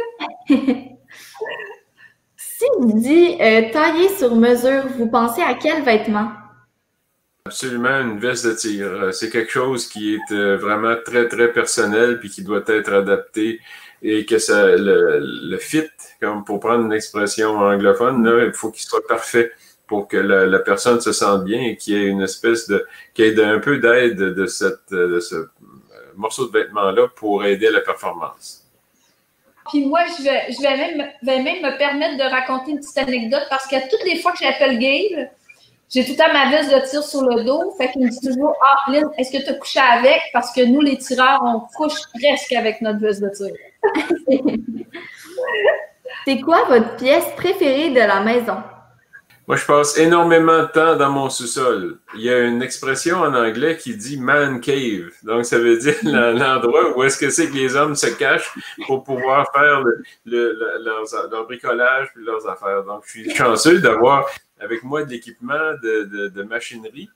si 2.37 2.65
vous 2.77 2.93
dit 2.93 3.37
euh, 3.41 3.71
tailler 3.71 4.09
sur 4.09 4.35
mesure, 4.35 4.87
vous 4.97 5.09
pensez 5.09 5.41
à 5.41 5.53
quel 5.55 5.83
vêtement? 5.83 6.31
Absolument, 7.45 8.01
une 8.01 8.19
veste 8.19 8.45
de 8.45 8.53
tir. 8.53 8.85
Euh, 8.85 9.11
c'est 9.11 9.29
quelque 9.31 9.51
chose 9.51 9.87
qui 9.87 10.13
est 10.13 10.31
euh, 10.31 10.57
vraiment 10.57 10.95
très, 11.03 11.27
très 11.27 11.51
personnel 11.51 12.19
puis 12.19 12.29
qui 12.29 12.43
doit 12.43 12.61
être 12.67 12.93
adapté 12.93 13.59
et 14.03 14.25
que 14.25 14.37
ça, 14.37 14.75
le, 14.75 15.57
fit, 15.57 15.89
comme 16.19 16.43
pour 16.43 16.59
prendre 16.59 16.85
une 16.85 16.93
expression 16.93 17.57
anglophone, 17.57 18.23
là, 18.23 18.45
il 18.45 18.53
faut 18.53 18.69
qu'il 18.69 18.83
soit 18.83 19.05
parfait 19.07 19.51
pour 19.87 20.07
que 20.07 20.17
la, 20.17 20.59
personne 20.59 21.01
se 21.01 21.11
sente 21.11 21.43
bien 21.43 21.61
et 21.61 21.77
qu'il 21.77 21.95
y 21.95 21.97
ait 21.97 22.07
une 22.07 22.21
espèce 22.21 22.67
de, 22.67 22.85
qu'il 23.13 23.25
y 23.25 23.27
ait 23.27 23.43
un 23.43 23.59
peu 23.59 23.79
d'aide 23.79 24.17
de, 24.17 24.45
cette, 24.45 24.91
de 24.91 25.19
ce 25.19 25.35
euh, 25.35 25.47
morceau 26.15 26.47
de 26.47 26.51
vêtement-là 26.51 27.07
pour 27.15 27.43
aider 27.43 27.67
à 27.67 27.71
la 27.71 27.81
performance. 27.81 28.65
Puis 29.69 29.85
moi, 29.85 30.01
je 30.17 30.23
vais, 30.23 30.51
je 30.51 30.61
vais, 30.61 30.77
même, 30.77 31.09
vais 31.23 31.41
même 31.41 31.61
me 31.61 31.77
permettre 31.77 32.17
de 32.17 32.29
raconter 32.29 32.71
une 32.71 32.79
petite 32.79 32.97
anecdote 32.97 33.43
parce 33.49 33.67
que 33.67 33.89
toutes 33.89 34.03
les 34.05 34.21
fois 34.21 34.31
que 34.31 34.39
j'appelle 34.39 34.79
Gail, 34.79 35.29
j'ai 35.93 36.05
tout 36.05 36.11
le 36.11 36.17
temps 36.17 36.31
ma 36.31 36.49
veste 36.49 36.73
de 36.73 36.89
tir 36.89 37.03
sur 37.03 37.21
le 37.21 37.43
dos. 37.43 37.75
Fait 37.77 37.91
qu'il 37.91 38.03
me 38.03 38.09
dit 38.09 38.19
toujours 38.25 38.55
Ah, 38.61 38.91
Lynn, 38.91 39.09
est-ce 39.17 39.37
que 39.37 39.43
tu 39.43 39.49
as 39.49 39.55
couché 39.55 39.79
avec? 39.79 40.21
Parce 40.31 40.53
que 40.53 40.65
nous, 40.65 40.79
les 40.79 40.97
tireurs, 40.97 41.41
on 41.43 41.59
couche 41.75 41.99
presque 42.13 42.53
avec 42.53 42.81
notre 42.81 42.99
veste 42.99 43.21
de 43.21 43.29
tir. 43.29 43.53
C'est 46.25 46.39
quoi 46.39 46.63
votre 46.69 46.95
pièce 46.95 47.25
préférée 47.35 47.89
de 47.89 47.99
la 47.99 48.21
maison? 48.21 48.57
Moi, 49.47 49.57
je 49.57 49.65
passe 49.65 49.97
énormément 49.97 50.59
de 50.59 50.67
temps 50.67 50.95
dans 50.95 51.09
mon 51.09 51.29
sous-sol. 51.29 51.97
Il 52.13 52.21
y 52.21 52.29
a 52.29 52.39
une 52.39 52.61
expression 52.61 53.17
en 53.17 53.33
anglais 53.33 53.75
qui 53.75 53.97
dit 53.97 54.17
man 54.17 54.61
cave. 54.61 55.11
Donc, 55.23 55.45
ça 55.45 55.57
veut 55.57 55.77
dire 55.77 55.95
l'endroit 56.03 56.95
où 56.95 57.03
est-ce 57.03 57.17
que 57.17 57.29
c'est 57.29 57.49
que 57.49 57.55
les 57.55 57.75
hommes 57.75 57.95
se 57.95 58.07
cachent 58.07 58.53
pour 58.87 59.03
pouvoir 59.03 59.51
faire 59.51 59.83
le, 60.25 60.57
leur 61.29 61.45
bricolage 61.45 62.09
et 62.15 62.23
leurs 62.23 62.47
affaires. 62.47 62.83
Donc, 62.83 63.03
je 63.05 63.09
suis 63.09 63.35
chanceux 63.35 63.79
d'avoir 63.79 64.29
avec 64.61 64.83
moi 64.83 65.03
de 65.03 65.11
l'équipement 65.11 65.73
de, 65.83 66.29
de, 66.29 66.43
machinerie 66.43 67.09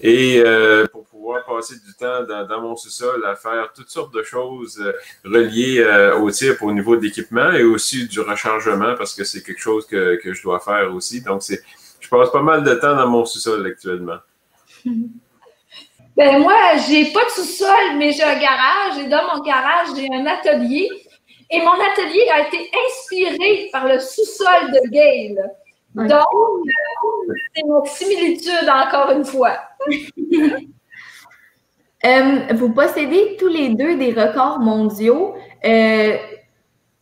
et 0.00 0.42
euh, 0.44 0.86
pour 0.86 1.04
pouvoir 1.06 1.44
passer 1.44 1.74
du 1.74 1.94
temps 1.94 2.24
dans, 2.24 2.60
mon 2.60 2.76
sous-sol 2.76 3.24
à 3.24 3.36
faire 3.36 3.72
toutes 3.74 3.88
sortes 3.88 4.12
de 4.12 4.22
choses 4.22 4.78
euh, 4.80 4.92
reliées 5.24 5.80
euh, 5.80 6.18
au 6.18 6.30
tir 6.30 6.56
au 6.60 6.72
niveau 6.72 6.96
de 6.96 7.02
l'équipement 7.02 7.50
et 7.52 7.62
aussi 7.62 8.06
du 8.08 8.20
rechargement 8.20 8.94
parce 8.96 9.14
que 9.14 9.24
c'est 9.24 9.42
quelque 9.42 9.60
chose 9.60 9.86
que, 9.86 10.16
que, 10.22 10.34
je 10.34 10.42
dois 10.42 10.60
faire 10.60 10.92
aussi. 10.94 11.22
Donc, 11.22 11.42
c'est, 11.42 11.62
je 12.00 12.08
passe 12.08 12.30
pas 12.30 12.42
mal 12.42 12.62
de 12.62 12.74
temps 12.74 12.96
dans 12.96 13.08
mon 13.08 13.24
sous-sol 13.24 13.66
actuellement. 13.66 14.18
Ben 16.16 16.38
moi, 16.40 16.76
j'ai 16.88 17.12
pas 17.12 17.24
de 17.24 17.30
sous-sol, 17.30 17.96
mais 17.96 18.12
j'ai 18.12 18.24
un 18.24 18.38
garage 18.38 18.98
et 18.98 19.08
dans 19.08 19.34
mon 19.34 19.42
garage, 19.42 19.88
j'ai 19.96 20.08
un 20.12 20.26
atelier. 20.26 20.88
Et 21.50 21.60
mon 21.60 21.72
atelier 21.72 22.28
a 22.32 22.46
été 22.46 22.70
inspiré 22.86 23.70
par 23.72 23.86
le 23.86 23.98
sous-sol 23.98 24.70
de 24.70 24.90
Donc, 25.94 26.10
c'est 27.54 27.62
une 27.62 27.86
similitude 27.86 28.68
encore 28.68 29.10
une 29.10 29.24
fois. 29.24 29.58
Euh, 32.04 32.54
vous 32.54 32.72
possédez 32.72 33.36
tous 33.38 33.48
les 33.48 33.74
deux 33.74 33.98
des 33.98 34.12
records 34.12 34.58
mondiaux. 34.58 35.34
Euh, 35.64 36.16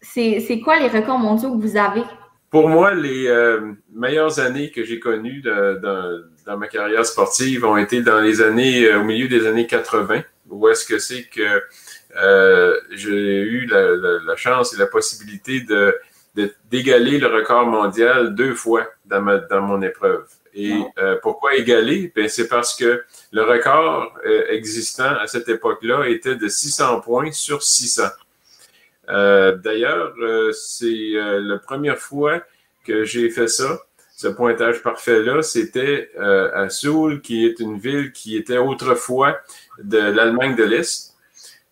c'est 0.01 0.61
quoi 0.65 0.81
les 0.81 0.89
records 0.89 1.19
mondiaux 1.19 1.57
que 1.57 1.63
vous 1.63 1.77
avez? 1.77 2.03
Pour 2.51 2.69
moi, 2.69 2.95
les 2.95 3.29
euh, 3.29 3.75
meilleures 3.93 4.41
années 4.41 4.71
que 4.71 4.83
j'ai 4.83 4.99
connues 4.99 5.43
dans 5.43 6.57
ma 6.57 6.67
carrière 6.67 7.07
sportive 7.07 7.65
ont 7.65 7.77
été 7.77 8.03
dans 8.03 8.21
les 8.21 8.41
années, 8.41 8.93
au 8.95 9.05
milieu 9.05 9.29
des 9.29 9.47
années 9.47 9.67
80, 9.67 10.23
où 10.51 10.69
est-ce 10.69 10.85
que 10.85 10.99
c'est 10.99 11.29
que 11.29 11.63
j'ai 12.91 13.41
eu 13.43 13.67
la, 13.67 14.35
chance 14.35 14.75
et 14.75 14.79
la 14.79 14.87
possibilité 14.87 15.61
de 15.61 15.95
d'égaler 16.71 17.19
le 17.19 17.27
record 17.27 17.67
mondial 17.67 18.35
deux 18.35 18.55
fois 18.55 18.87
dans, 19.07 19.21
ma, 19.21 19.39
dans 19.39 19.63
mon 19.63 19.83
épreuve. 19.83 20.27
Et 20.55 20.75
euh, 20.99 21.17
pourquoi 21.23 21.55
égaler? 21.55 22.13
Ben, 22.17 22.29
c'est 22.29 22.49
parce 22.49 22.75
que 22.75 23.05
le 23.31 23.43
record 23.43 24.13
euh, 24.27 24.47
existant 24.51 25.15
à 25.21 25.29
cette 25.29 25.49
époque-là 25.49 26.09
était 26.09 26.35
de 26.35 26.49
600 26.49 27.01
points 27.01 27.31
sur 27.31 27.63
600. 27.63 28.03
Euh, 29.09 29.57
d'ailleurs, 29.57 30.15
c'est 30.53 31.13
la 31.15 31.59
première 31.59 31.99
fois 31.99 32.43
que 32.85 33.05
j'ai 33.05 33.31
fait 33.31 33.49
ça. 33.49 33.79
Ce 34.17 34.27
pointage 34.27 34.83
parfait-là, 34.83 35.43
c'était 35.43 36.11
à 36.19 36.69
Soul, 36.69 37.21
qui 37.21 37.47
est 37.47 37.61
une 37.61 37.79
ville 37.79 38.11
qui 38.11 38.37
était 38.37 38.59
autrefois 38.59 39.39
de 39.81 39.99
l'Allemagne 39.99 40.57
de 40.57 40.65
l'Est. 40.65 41.15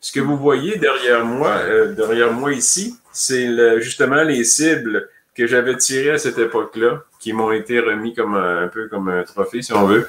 Ce 0.00 0.12
que 0.12 0.20
vous 0.20 0.36
voyez 0.36 0.76
derrière 0.76 1.24
moi, 1.24 1.58
derrière 1.88 2.32
moi 2.32 2.52
ici, 2.52 2.96
c'est 3.16 3.80
justement 3.80 4.22
les 4.22 4.44
cibles 4.44 5.08
que 5.34 5.46
j'avais 5.46 5.76
tirées 5.76 6.12
à 6.12 6.18
cette 6.18 6.38
époque-là, 6.38 7.02
qui 7.18 7.32
m'ont 7.32 7.52
été 7.52 7.80
remis 7.80 8.14
comme 8.14 8.34
un, 8.34 8.68
peu 8.68 8.88
comme 8.88 9.08
un 9.08 9.22
trophée, 9.22 9.62
si 9.62 9.72
on 9.72 9.86
veut, 9.86 10.06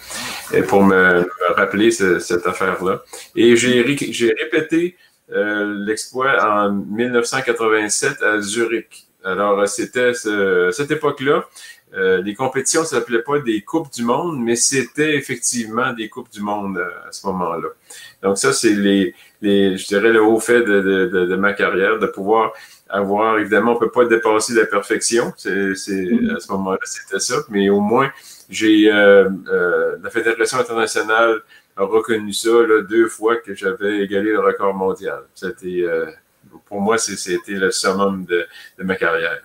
pour 0.68 0.84
me, 0.84 1.28
rappeler 1.56 1.92
cette 1.92 2.46
affaire-là. 2.46 3.02
Et 3.36 3.56
j'ai 3.56 3.82
répété 3.82 4.96
euh, 5.32 5.74
l'exploit 5.86 6.42
en 6.42 6.72
1987 6.72 8.22
à 8.22 8.40
Zurich. 8.40 9.07
Alors, 9.24 9.68
c'était 9.68 10.14
cette 10.14 10.92
époque-là. 10.92 11.48
les 11.94 12.34
compétitions 12.34 12.82
ne 12.82 12.86
s'appelaient 12.86 13.24
pas 13.24 13.40
des 13.40 13.62
Coupes 13.62 13.92
du 13.92 14.04
Monde, 14.04 14.40
mais 14.40 14.56
c'était 14.56 15.16
effectivement 15.16 15.92
des 15.94 16.08
Coupes 16.08 16.30
du 16.32 16.42
Monde 16.42 16.78
à 16.78 17.12
ce 17.12 17.26
moment-là. 17.28 17.70
Donc, 18.22 18.38
ça, 18.38 18.54
c'est 18.54 18.74
les, 18.74 19.14
les, 19.42 19.78
je 19.78 19.88
dirais, 19.88 20.12
le 20.12 20.22
haut 20.22 20.40
fait 20.40 20.62
de, 20.62 20.82
de, 20.82 21.26
de, 21.26 21.36
ma 21.36 21.54
carrière, 21.54 22.00
de 22.00 22.08
pouvoir 22.08 22.54
avoir, 22.90 23.38
évidemment, 23.40 23.74
on 23.74 23.80
peut 23.80 23.92
pas 23.92 24.06
dépasser 24.06 24.54
la 24.54 24.66
perfection. 24.66 25.34
C'est, 25.38 25.52
mm-hmm. 25.52 26.36
à 26.36 26.40
ce 26.40 26.52
moment-là, 26.54 26.80
c'était 26.84 27.20
ça. 27.20 27.36
Mais 27.50 27.70
au 27.70 27.80
moins, 27.80 28.12
j'ai 28.50 28.92
euh, 28.92 29.30
euh, 29.48 29.98
la 30.02 30.10
Fédération 30.10 30.60
internationale 30.60 31.42
a 31.76 31.84
reconnu 31.84 32.34
ça 32.34 32.50
là, 32.50 32.82
deux 32.82 33.08
fois 33.08 33.36
que 33.38 33.54
j'avais 33.54 34.00
égalé 34.00 34.32
le 34.32 34.40
record 34.40 34.74
mondial. 34.74 35.24
C'était 35.36 35.84
euh, 35.84 36.06
pour 36.66 36.82
moi, 36.82 36.98
c'était 36.98 37.40
le 37.48 37.72
summum 37.72 38.26
de, 38.26 38.48
de, 38.78 38.84
ma 38.84 38.96
carrière. 38.96 39.42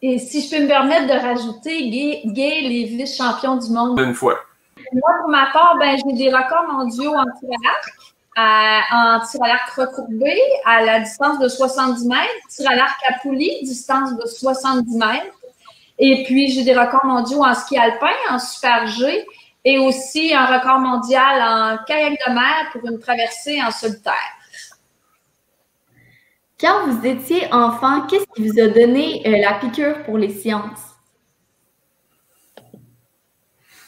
Et 0.00 0.18
si 0.18 0.42
je 0.42 0.50
peux 0.50 0.62
me 0.62 0.68
permettre 0.68 1.06
de 1.06 1.18
rajouter, 1.18 1.90
Gay, 1.90 2.22
Gay 2.24 2.60
les 2.62 2.84
vice-champions 2.84 3.56
du 3.56 3.70
monde. 3.70 3.98
Une 4.00 4.14
fois. 4.14 4.38
Moi, 4.92 5.10
pour 5.20 5.30
ma 5.30 5.46
part, 5.52 5.76
ben, 5.78 5.96
j'ai 5.96 6.16
des 6.16 6.28
records 6.28 6.72
mondiaux 6.72 7.14
en 7.14 7.24
tir 7.24 7.50
à 7.50 7.62
l'arc 7.64 7.88
en 8.34 9.20
tir 9.20 9.42
à 9.42 9.48
l'arc 9.48 9.70
recourbé 9.70 10.34
à 10.64 10.82
la 10.82 11.00
distance 11.00 11.38
de 11.38 11.48
70 11.48 12.06
mètres, 12.06 12.30
tir 12.48 12.70
à 12.70 12.74
l'arc 12.74 12.98
à 13.08 13.18
poulie, 13.20 13.62
distance 13.62 14.16
de 14.16 14.26
70 14.26 14.96
mètres. 14.96 15.36
Et 15.98 16.24
puis, 16.24 16.48
j'ai 16.48 16.64
des 16.64 16.74
records 16.74 17.04
mondiaux 17.04 17.44
en 17.44 17.54
ski 17.54 17.76
alpin, 17.76 18.06
en 18.30 18.38
super 18.38 18.86
G, 18.86 19.26
et 19.64 19.78
aussi 19.78 20.34
un 20.34 20.46
record 20.46 20.80
mondial 20.80 21.42
en 21.42 21.84
kayak 21.84 22.18
de 22.26 22.32
mer 22.32 22.70
pour 22.72 22.88
une 22.90 22.98
traversée 22.98 23.62
en 23.62 23.70
solitaire. 23.70 24.12
Quand 26.62 26.86
vous 26.86 27.04
étiez 27.04 27.52
enfant, 27.52 28.06
qu'est-ce 28.06 28.24
qui 28.36 28.48
vous 28.48 28.60
a 28.60 28.68
donné 28.68 29.20
euh, 29.26 29.36
la 29.42 29.54
piqûre 29.54 30.04
pour 30.04 30.16
les 30.16 30.30
sciences? 30.30 30.94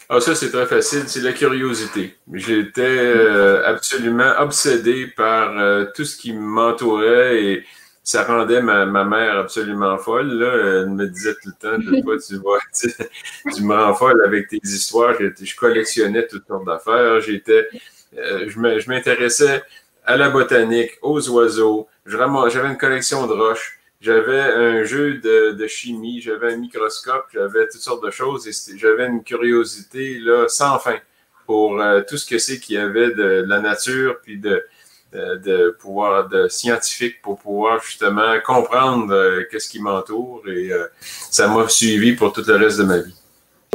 Ah, 0.09 0.19
ça, 0.19 0.35
c'est 0.35 0.51
très 0.51 0.67
facile. 0.67 1.05
C'est 1.07 1.21
la 1.21 1.33
curiosité. 1.33 2.17
J'étais 2.33 2.83
euh, 2.83 3.65
absolument 3.65 4.33
obsédé 4.41 5.07
par 5.07 5.57
euh, 5.57 5.85
tout 5.95 6.05
ce 6.05 6.17
qui 6.17 6.33
m'entourait 6.33 7.45
et 7.45 7.65
ça 8.03 8.25
rendait 8.25 8.61
ma, 8.61 8.87
mère 9.05 9.39
absolument 9.39 9.97
folle. 9.97 10.33
Là. 10.33 10.81
Elle 10.83 10.91
me 10.91 11.07
disait 11.07 11.35
tout 11.35 11.51
le 11.51 11.55
temps, 11.61 11.79
de 11.79 12.03
quoi 12.03 12.17
tu 12.19 12.35
vois, 12.39 12.59
tu, 13.55 13.63
me 13.63 13.73
rends 13.73 13.95
folle 13.95 14.21
avec 14.27 14.49
tes 14.49 14.59
histoires. 14.65 15.15
Je, 15.21 15.57
collectionnais 15.57 16.27
toutes 16.27 16.49
sortes 16.49 16.67
d'affaires. 16.67 17.21
J'étais, 17.21 17.69
je 18.13 18.89
m'intéressais 18.89 19.63
à 20.05 20.17
la 20.17 20.29
botanique, 20.31 20.93
aux 21.03 21.29
oiseaux. 21.31 21.89
J'avais 22.07 22.69
une 22.69 22.77
collection 22.77 23.27
de 23.27 23.33
roches. 23.33 23.79
J'avais 24.01 24.41
un 24.41 24.85
jeu 24.85 25.15
de, 25.15 25.67
chimie, 25.67 26.21
j'avais 26.21 26.53
un 26.53 26.57
microscope, 26.59 27.25
j'avais 27.33 27.67
toutes 27.69 27.81
sortes 27.81 28.05
de 28.05 28.11
choses. 28.11 28.47
Et 28.47 28.77
j'avais 28.77 29.07
une 29.07 29.23
curiosité 29.23 30.19
là, 30.19 30.47
sans 30.49 30.79
fin 30.79 30.99
pour 31.47 31.81
euh, 31.81 32.03
tout 32.07 32.17
ce 32.17 32.27
que 32.27 32.39
c'est 32.39 32.59
qu'il 32.59 32.77
y 32.77 32.79
avait 32.79 33.13
de, 33.13 33.45
la 33.47 33.61
nature, 33.61 34.17
puis 34.23 34.39
de, 34.39 34.65
de, 35.13 35.77
pouvoir 35.79 36.29
de 36.29 36.49
scientifique 36.49 37.23
pour 37.23 37.39
pouvoir 37.39 37.83
justement 37.83 38.35
comprendre 38.45 39.13
euh, 39.13 39.43
qu'est-ce 39.51 39.69
qui 39.69 39.81
m'entoure. 39.81 40.43
Et 40.49 40.71
euh, 40.71 40.87
ça 41.03 41.49
m'a 41.49 41.69
suivi 41.69 42.15
pour 42.15 42.33
tout 42.33 42.43
le 42.47 42.57
reste 42.57 42.79
de 42.79 42.85
ma 42.85 42.99
vie. 42.99 43.15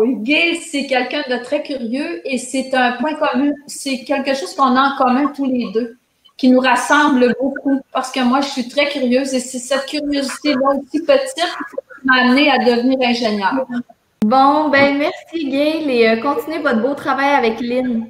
Gail, 0.01 0.57
c'est 0.57 0.87
quelqu'un 0.87 1.23
de 1.29 1.43
très 1.43 1.61
curieux 1.61 2.21
et 2.23 2.37
c'est 2.37 2.73
un 2.73 2.93
point 2.93 3.15
commun, 3.15 3.51
c'est 3.67 4.03
quelque 4.05 4.33
chose 4.33 4.55
qu'on 4.55 4.75
a 4.75 4.93
en 4.93 4.97
commun 4.97 5.33
tous 5.35 5.45
les 5.45 5.71
deux 5.73 5.98
qui 6.39 6.47
nous 6.49 6.61
rassemble 6.61 7.35
beaucoup 7.39 7.81
parce 7.91 8.11
que 8.11 8.21
moi, 8.21 8.39
je 8.39 8.47
suis 8.47 8.69
très 8.69 8.87
curieuse 8.87 9.33
et 9.33 9.41
c'est 9.41 9.59
cette 9.59 9.85
curiosité-là 9.85 10.69
aussi 10.69 11.03
petite 11.03 11.35
qui 11.35 12.07
m'a 12.07 12.21
amenée 12.21 12.49
à 12.49 12.57
devenir 12.59 12.97
ingénieure. 13.01 13.67
Bon, 14.21 14.69
ben 14.69 14.97
merci 14.97 15.49
Gail 15.49 15.91
et 15.91 16.09
euh, 16.09 16.21
continuez 16.21 16.59
votre 16.59 16.81
beau 16.81 16.93
travail 16.93 17.35
avec 17.35 17.59
Lynn. 17.59 18.07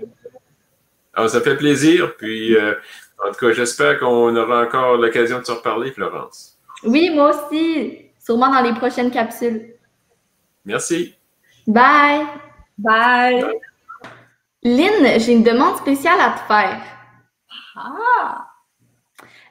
Alors, 1.14 1.26
ah, 1.26 1.28
ça 1.28 1.42
fait 1.42 1.56
plaisir. 1.56 2.16
Puis, 2.18 2.56
euh, 2.56 2.76
en 3.28 3.32
tout 3.32 3.48
cas, 3.48 3.52
j'espère 3.52 4.00
qu'on 4.00 4.36
aura 4.36 4.62
encore 4.62 4.98
l'occasion 4.98 5.40
de 5.40 5.46
se 5.46 5.52
reparler, 5.52 5.92
Florence. 5.92 6.56
Oui, 6.84 7.10
moi 7.10 7.32
aussi. 7.32 8.06
Sûrement 8.24 8.54
dans 8.54 8.62
les 8.62 8.74
prochaines 8.74 9.10
capsules. 9.10 9.74
Merci. 10.66 11.16
Bye. 11.66 12.26
Bye. 12.78 13.44
Lynn, 14.62 15.20
j'ai 15.20 15.32
une 15.32 15.44
demande 15.44 15.78
spéciale 15.78 16.20
à 16.20 16.32
te 16.32 16.46
faire. 16.48 16.99
Ah! 17.80 18.46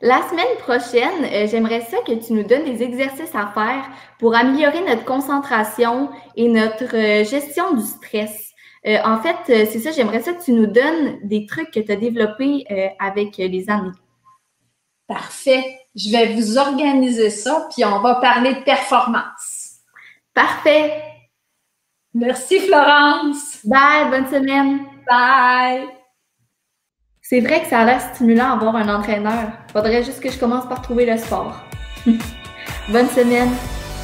La 0.01 0.23
semaine 0.29 0.57
prochaine, 0.61 1.25
euh, 1.25 1.47
j'aimerais 1.49 1.81
ça 1.81 1.99
que 2.07 2.13
tu 2.13 2.33
nous 2.33 2.45
donnes 2.45 2.65
des 2.65 2.83
exercices 2.83 3.35
à 3.35 3.49
faire 3.49 3.85
pour 4.19 4.37
améliorer 4.37 4.81
notre 4.83 5.05
concentration 5.05 6.11
et 6.37 6.49
notre 6.49 6.95
euh, 6.95 7.25
gestion 7.25 7.75
du 7.75 7.85
stress. 7.85 8.53
Euh, 8.87 8.99
en 9.05 9.19
fait, 9.21 9.37
c'est 9.67 9.81
ça, 9.81 9.91
j'aimerais 9.91 10.21
ça 10.21 10.33
que 10.33 10.43
tu 10.43 10.53
nous 10.53 10.67
donnes 10.67 11.19
des 11.25 11.47
trucs 11.47 11.73
que 11.73 11.81
tu 11.81 11.91
as 11.91 11.97
développés 11.97 12.65
avec 13.01 13.37
les 13.37 13.69
années. 13.69 13.91
Parfait. 15.09 15.65
Je 15.97 16.11
vais 16.13 16.35
vous 16.35 16.59
organiser 16.59 17.31
ça, 17.31 17.69
puis 17.75 17.85
on 17.85 17.99
va 18.01 18.17
parler 18.17 18.55
de 18.55 18.61
performance. 18.61 19.79
Parfait. 20.33 21.03
Merci, 22.15 22.61
Florence. 22.61 23.59
Bye, 23.65 24.11
bonne 24.11 24.29
semaine. 24.29 24.87
Bye. 25.09 25.98
C'est 27.31 27.41
vrai 27.41 27.61
que 27.61 27.69
ça 27.69 27.81
a 27.81 27.85
l'air 27.85 28.01
stimulant 28.15 28.57
d'avoir 28.57 28.77
un 28.77 28.89
entraîneur. 28.89 29.51
Faudrait 29.71 30.03
juste 30.03 30.19
que 30.19 30.31
je 30.31 30.39
commence 30.39 30.67
par 30.67 30.81
trouver 30.81 31.05
le 31.05 31.19
sport. 31.19 31.61
Bonne 32.89 33.09
semaine. 33.11 33.51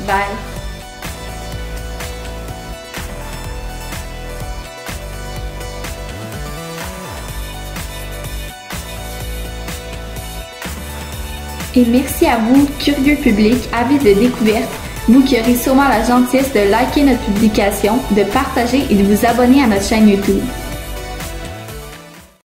Bye. 0.06 0.14
Et 11.76 11.86
merci 11.86 12.26
à 12.26 12.36
vous, 12.36 12.66
curieux 12.78 13.16
public, 13.16 13.56
avis 13.72 13.98
de 14.00 14.20
découverte, 14.20 14.68
vous 15.08 15.22
qui 15.24 15.40
aurez 15.40 15.54
sûrement 15.54 15.88
la 15.88 16.04
gentillesse 16.04 16.52
de 16.52 16.70
liker 16.70 17.04
notre 17.04 17.24
publication, 17.24 17.94
de 18.10 18.22
partager 18.24 18.82
et 18.90 18.94
de 18.94 19.02
vous 19.02 19.24
abonner 19.24 19.62
à 19.62 19.66
notre 19.66 19.84
chaîne 19.84 20.10
YouTube. 20.10 20.42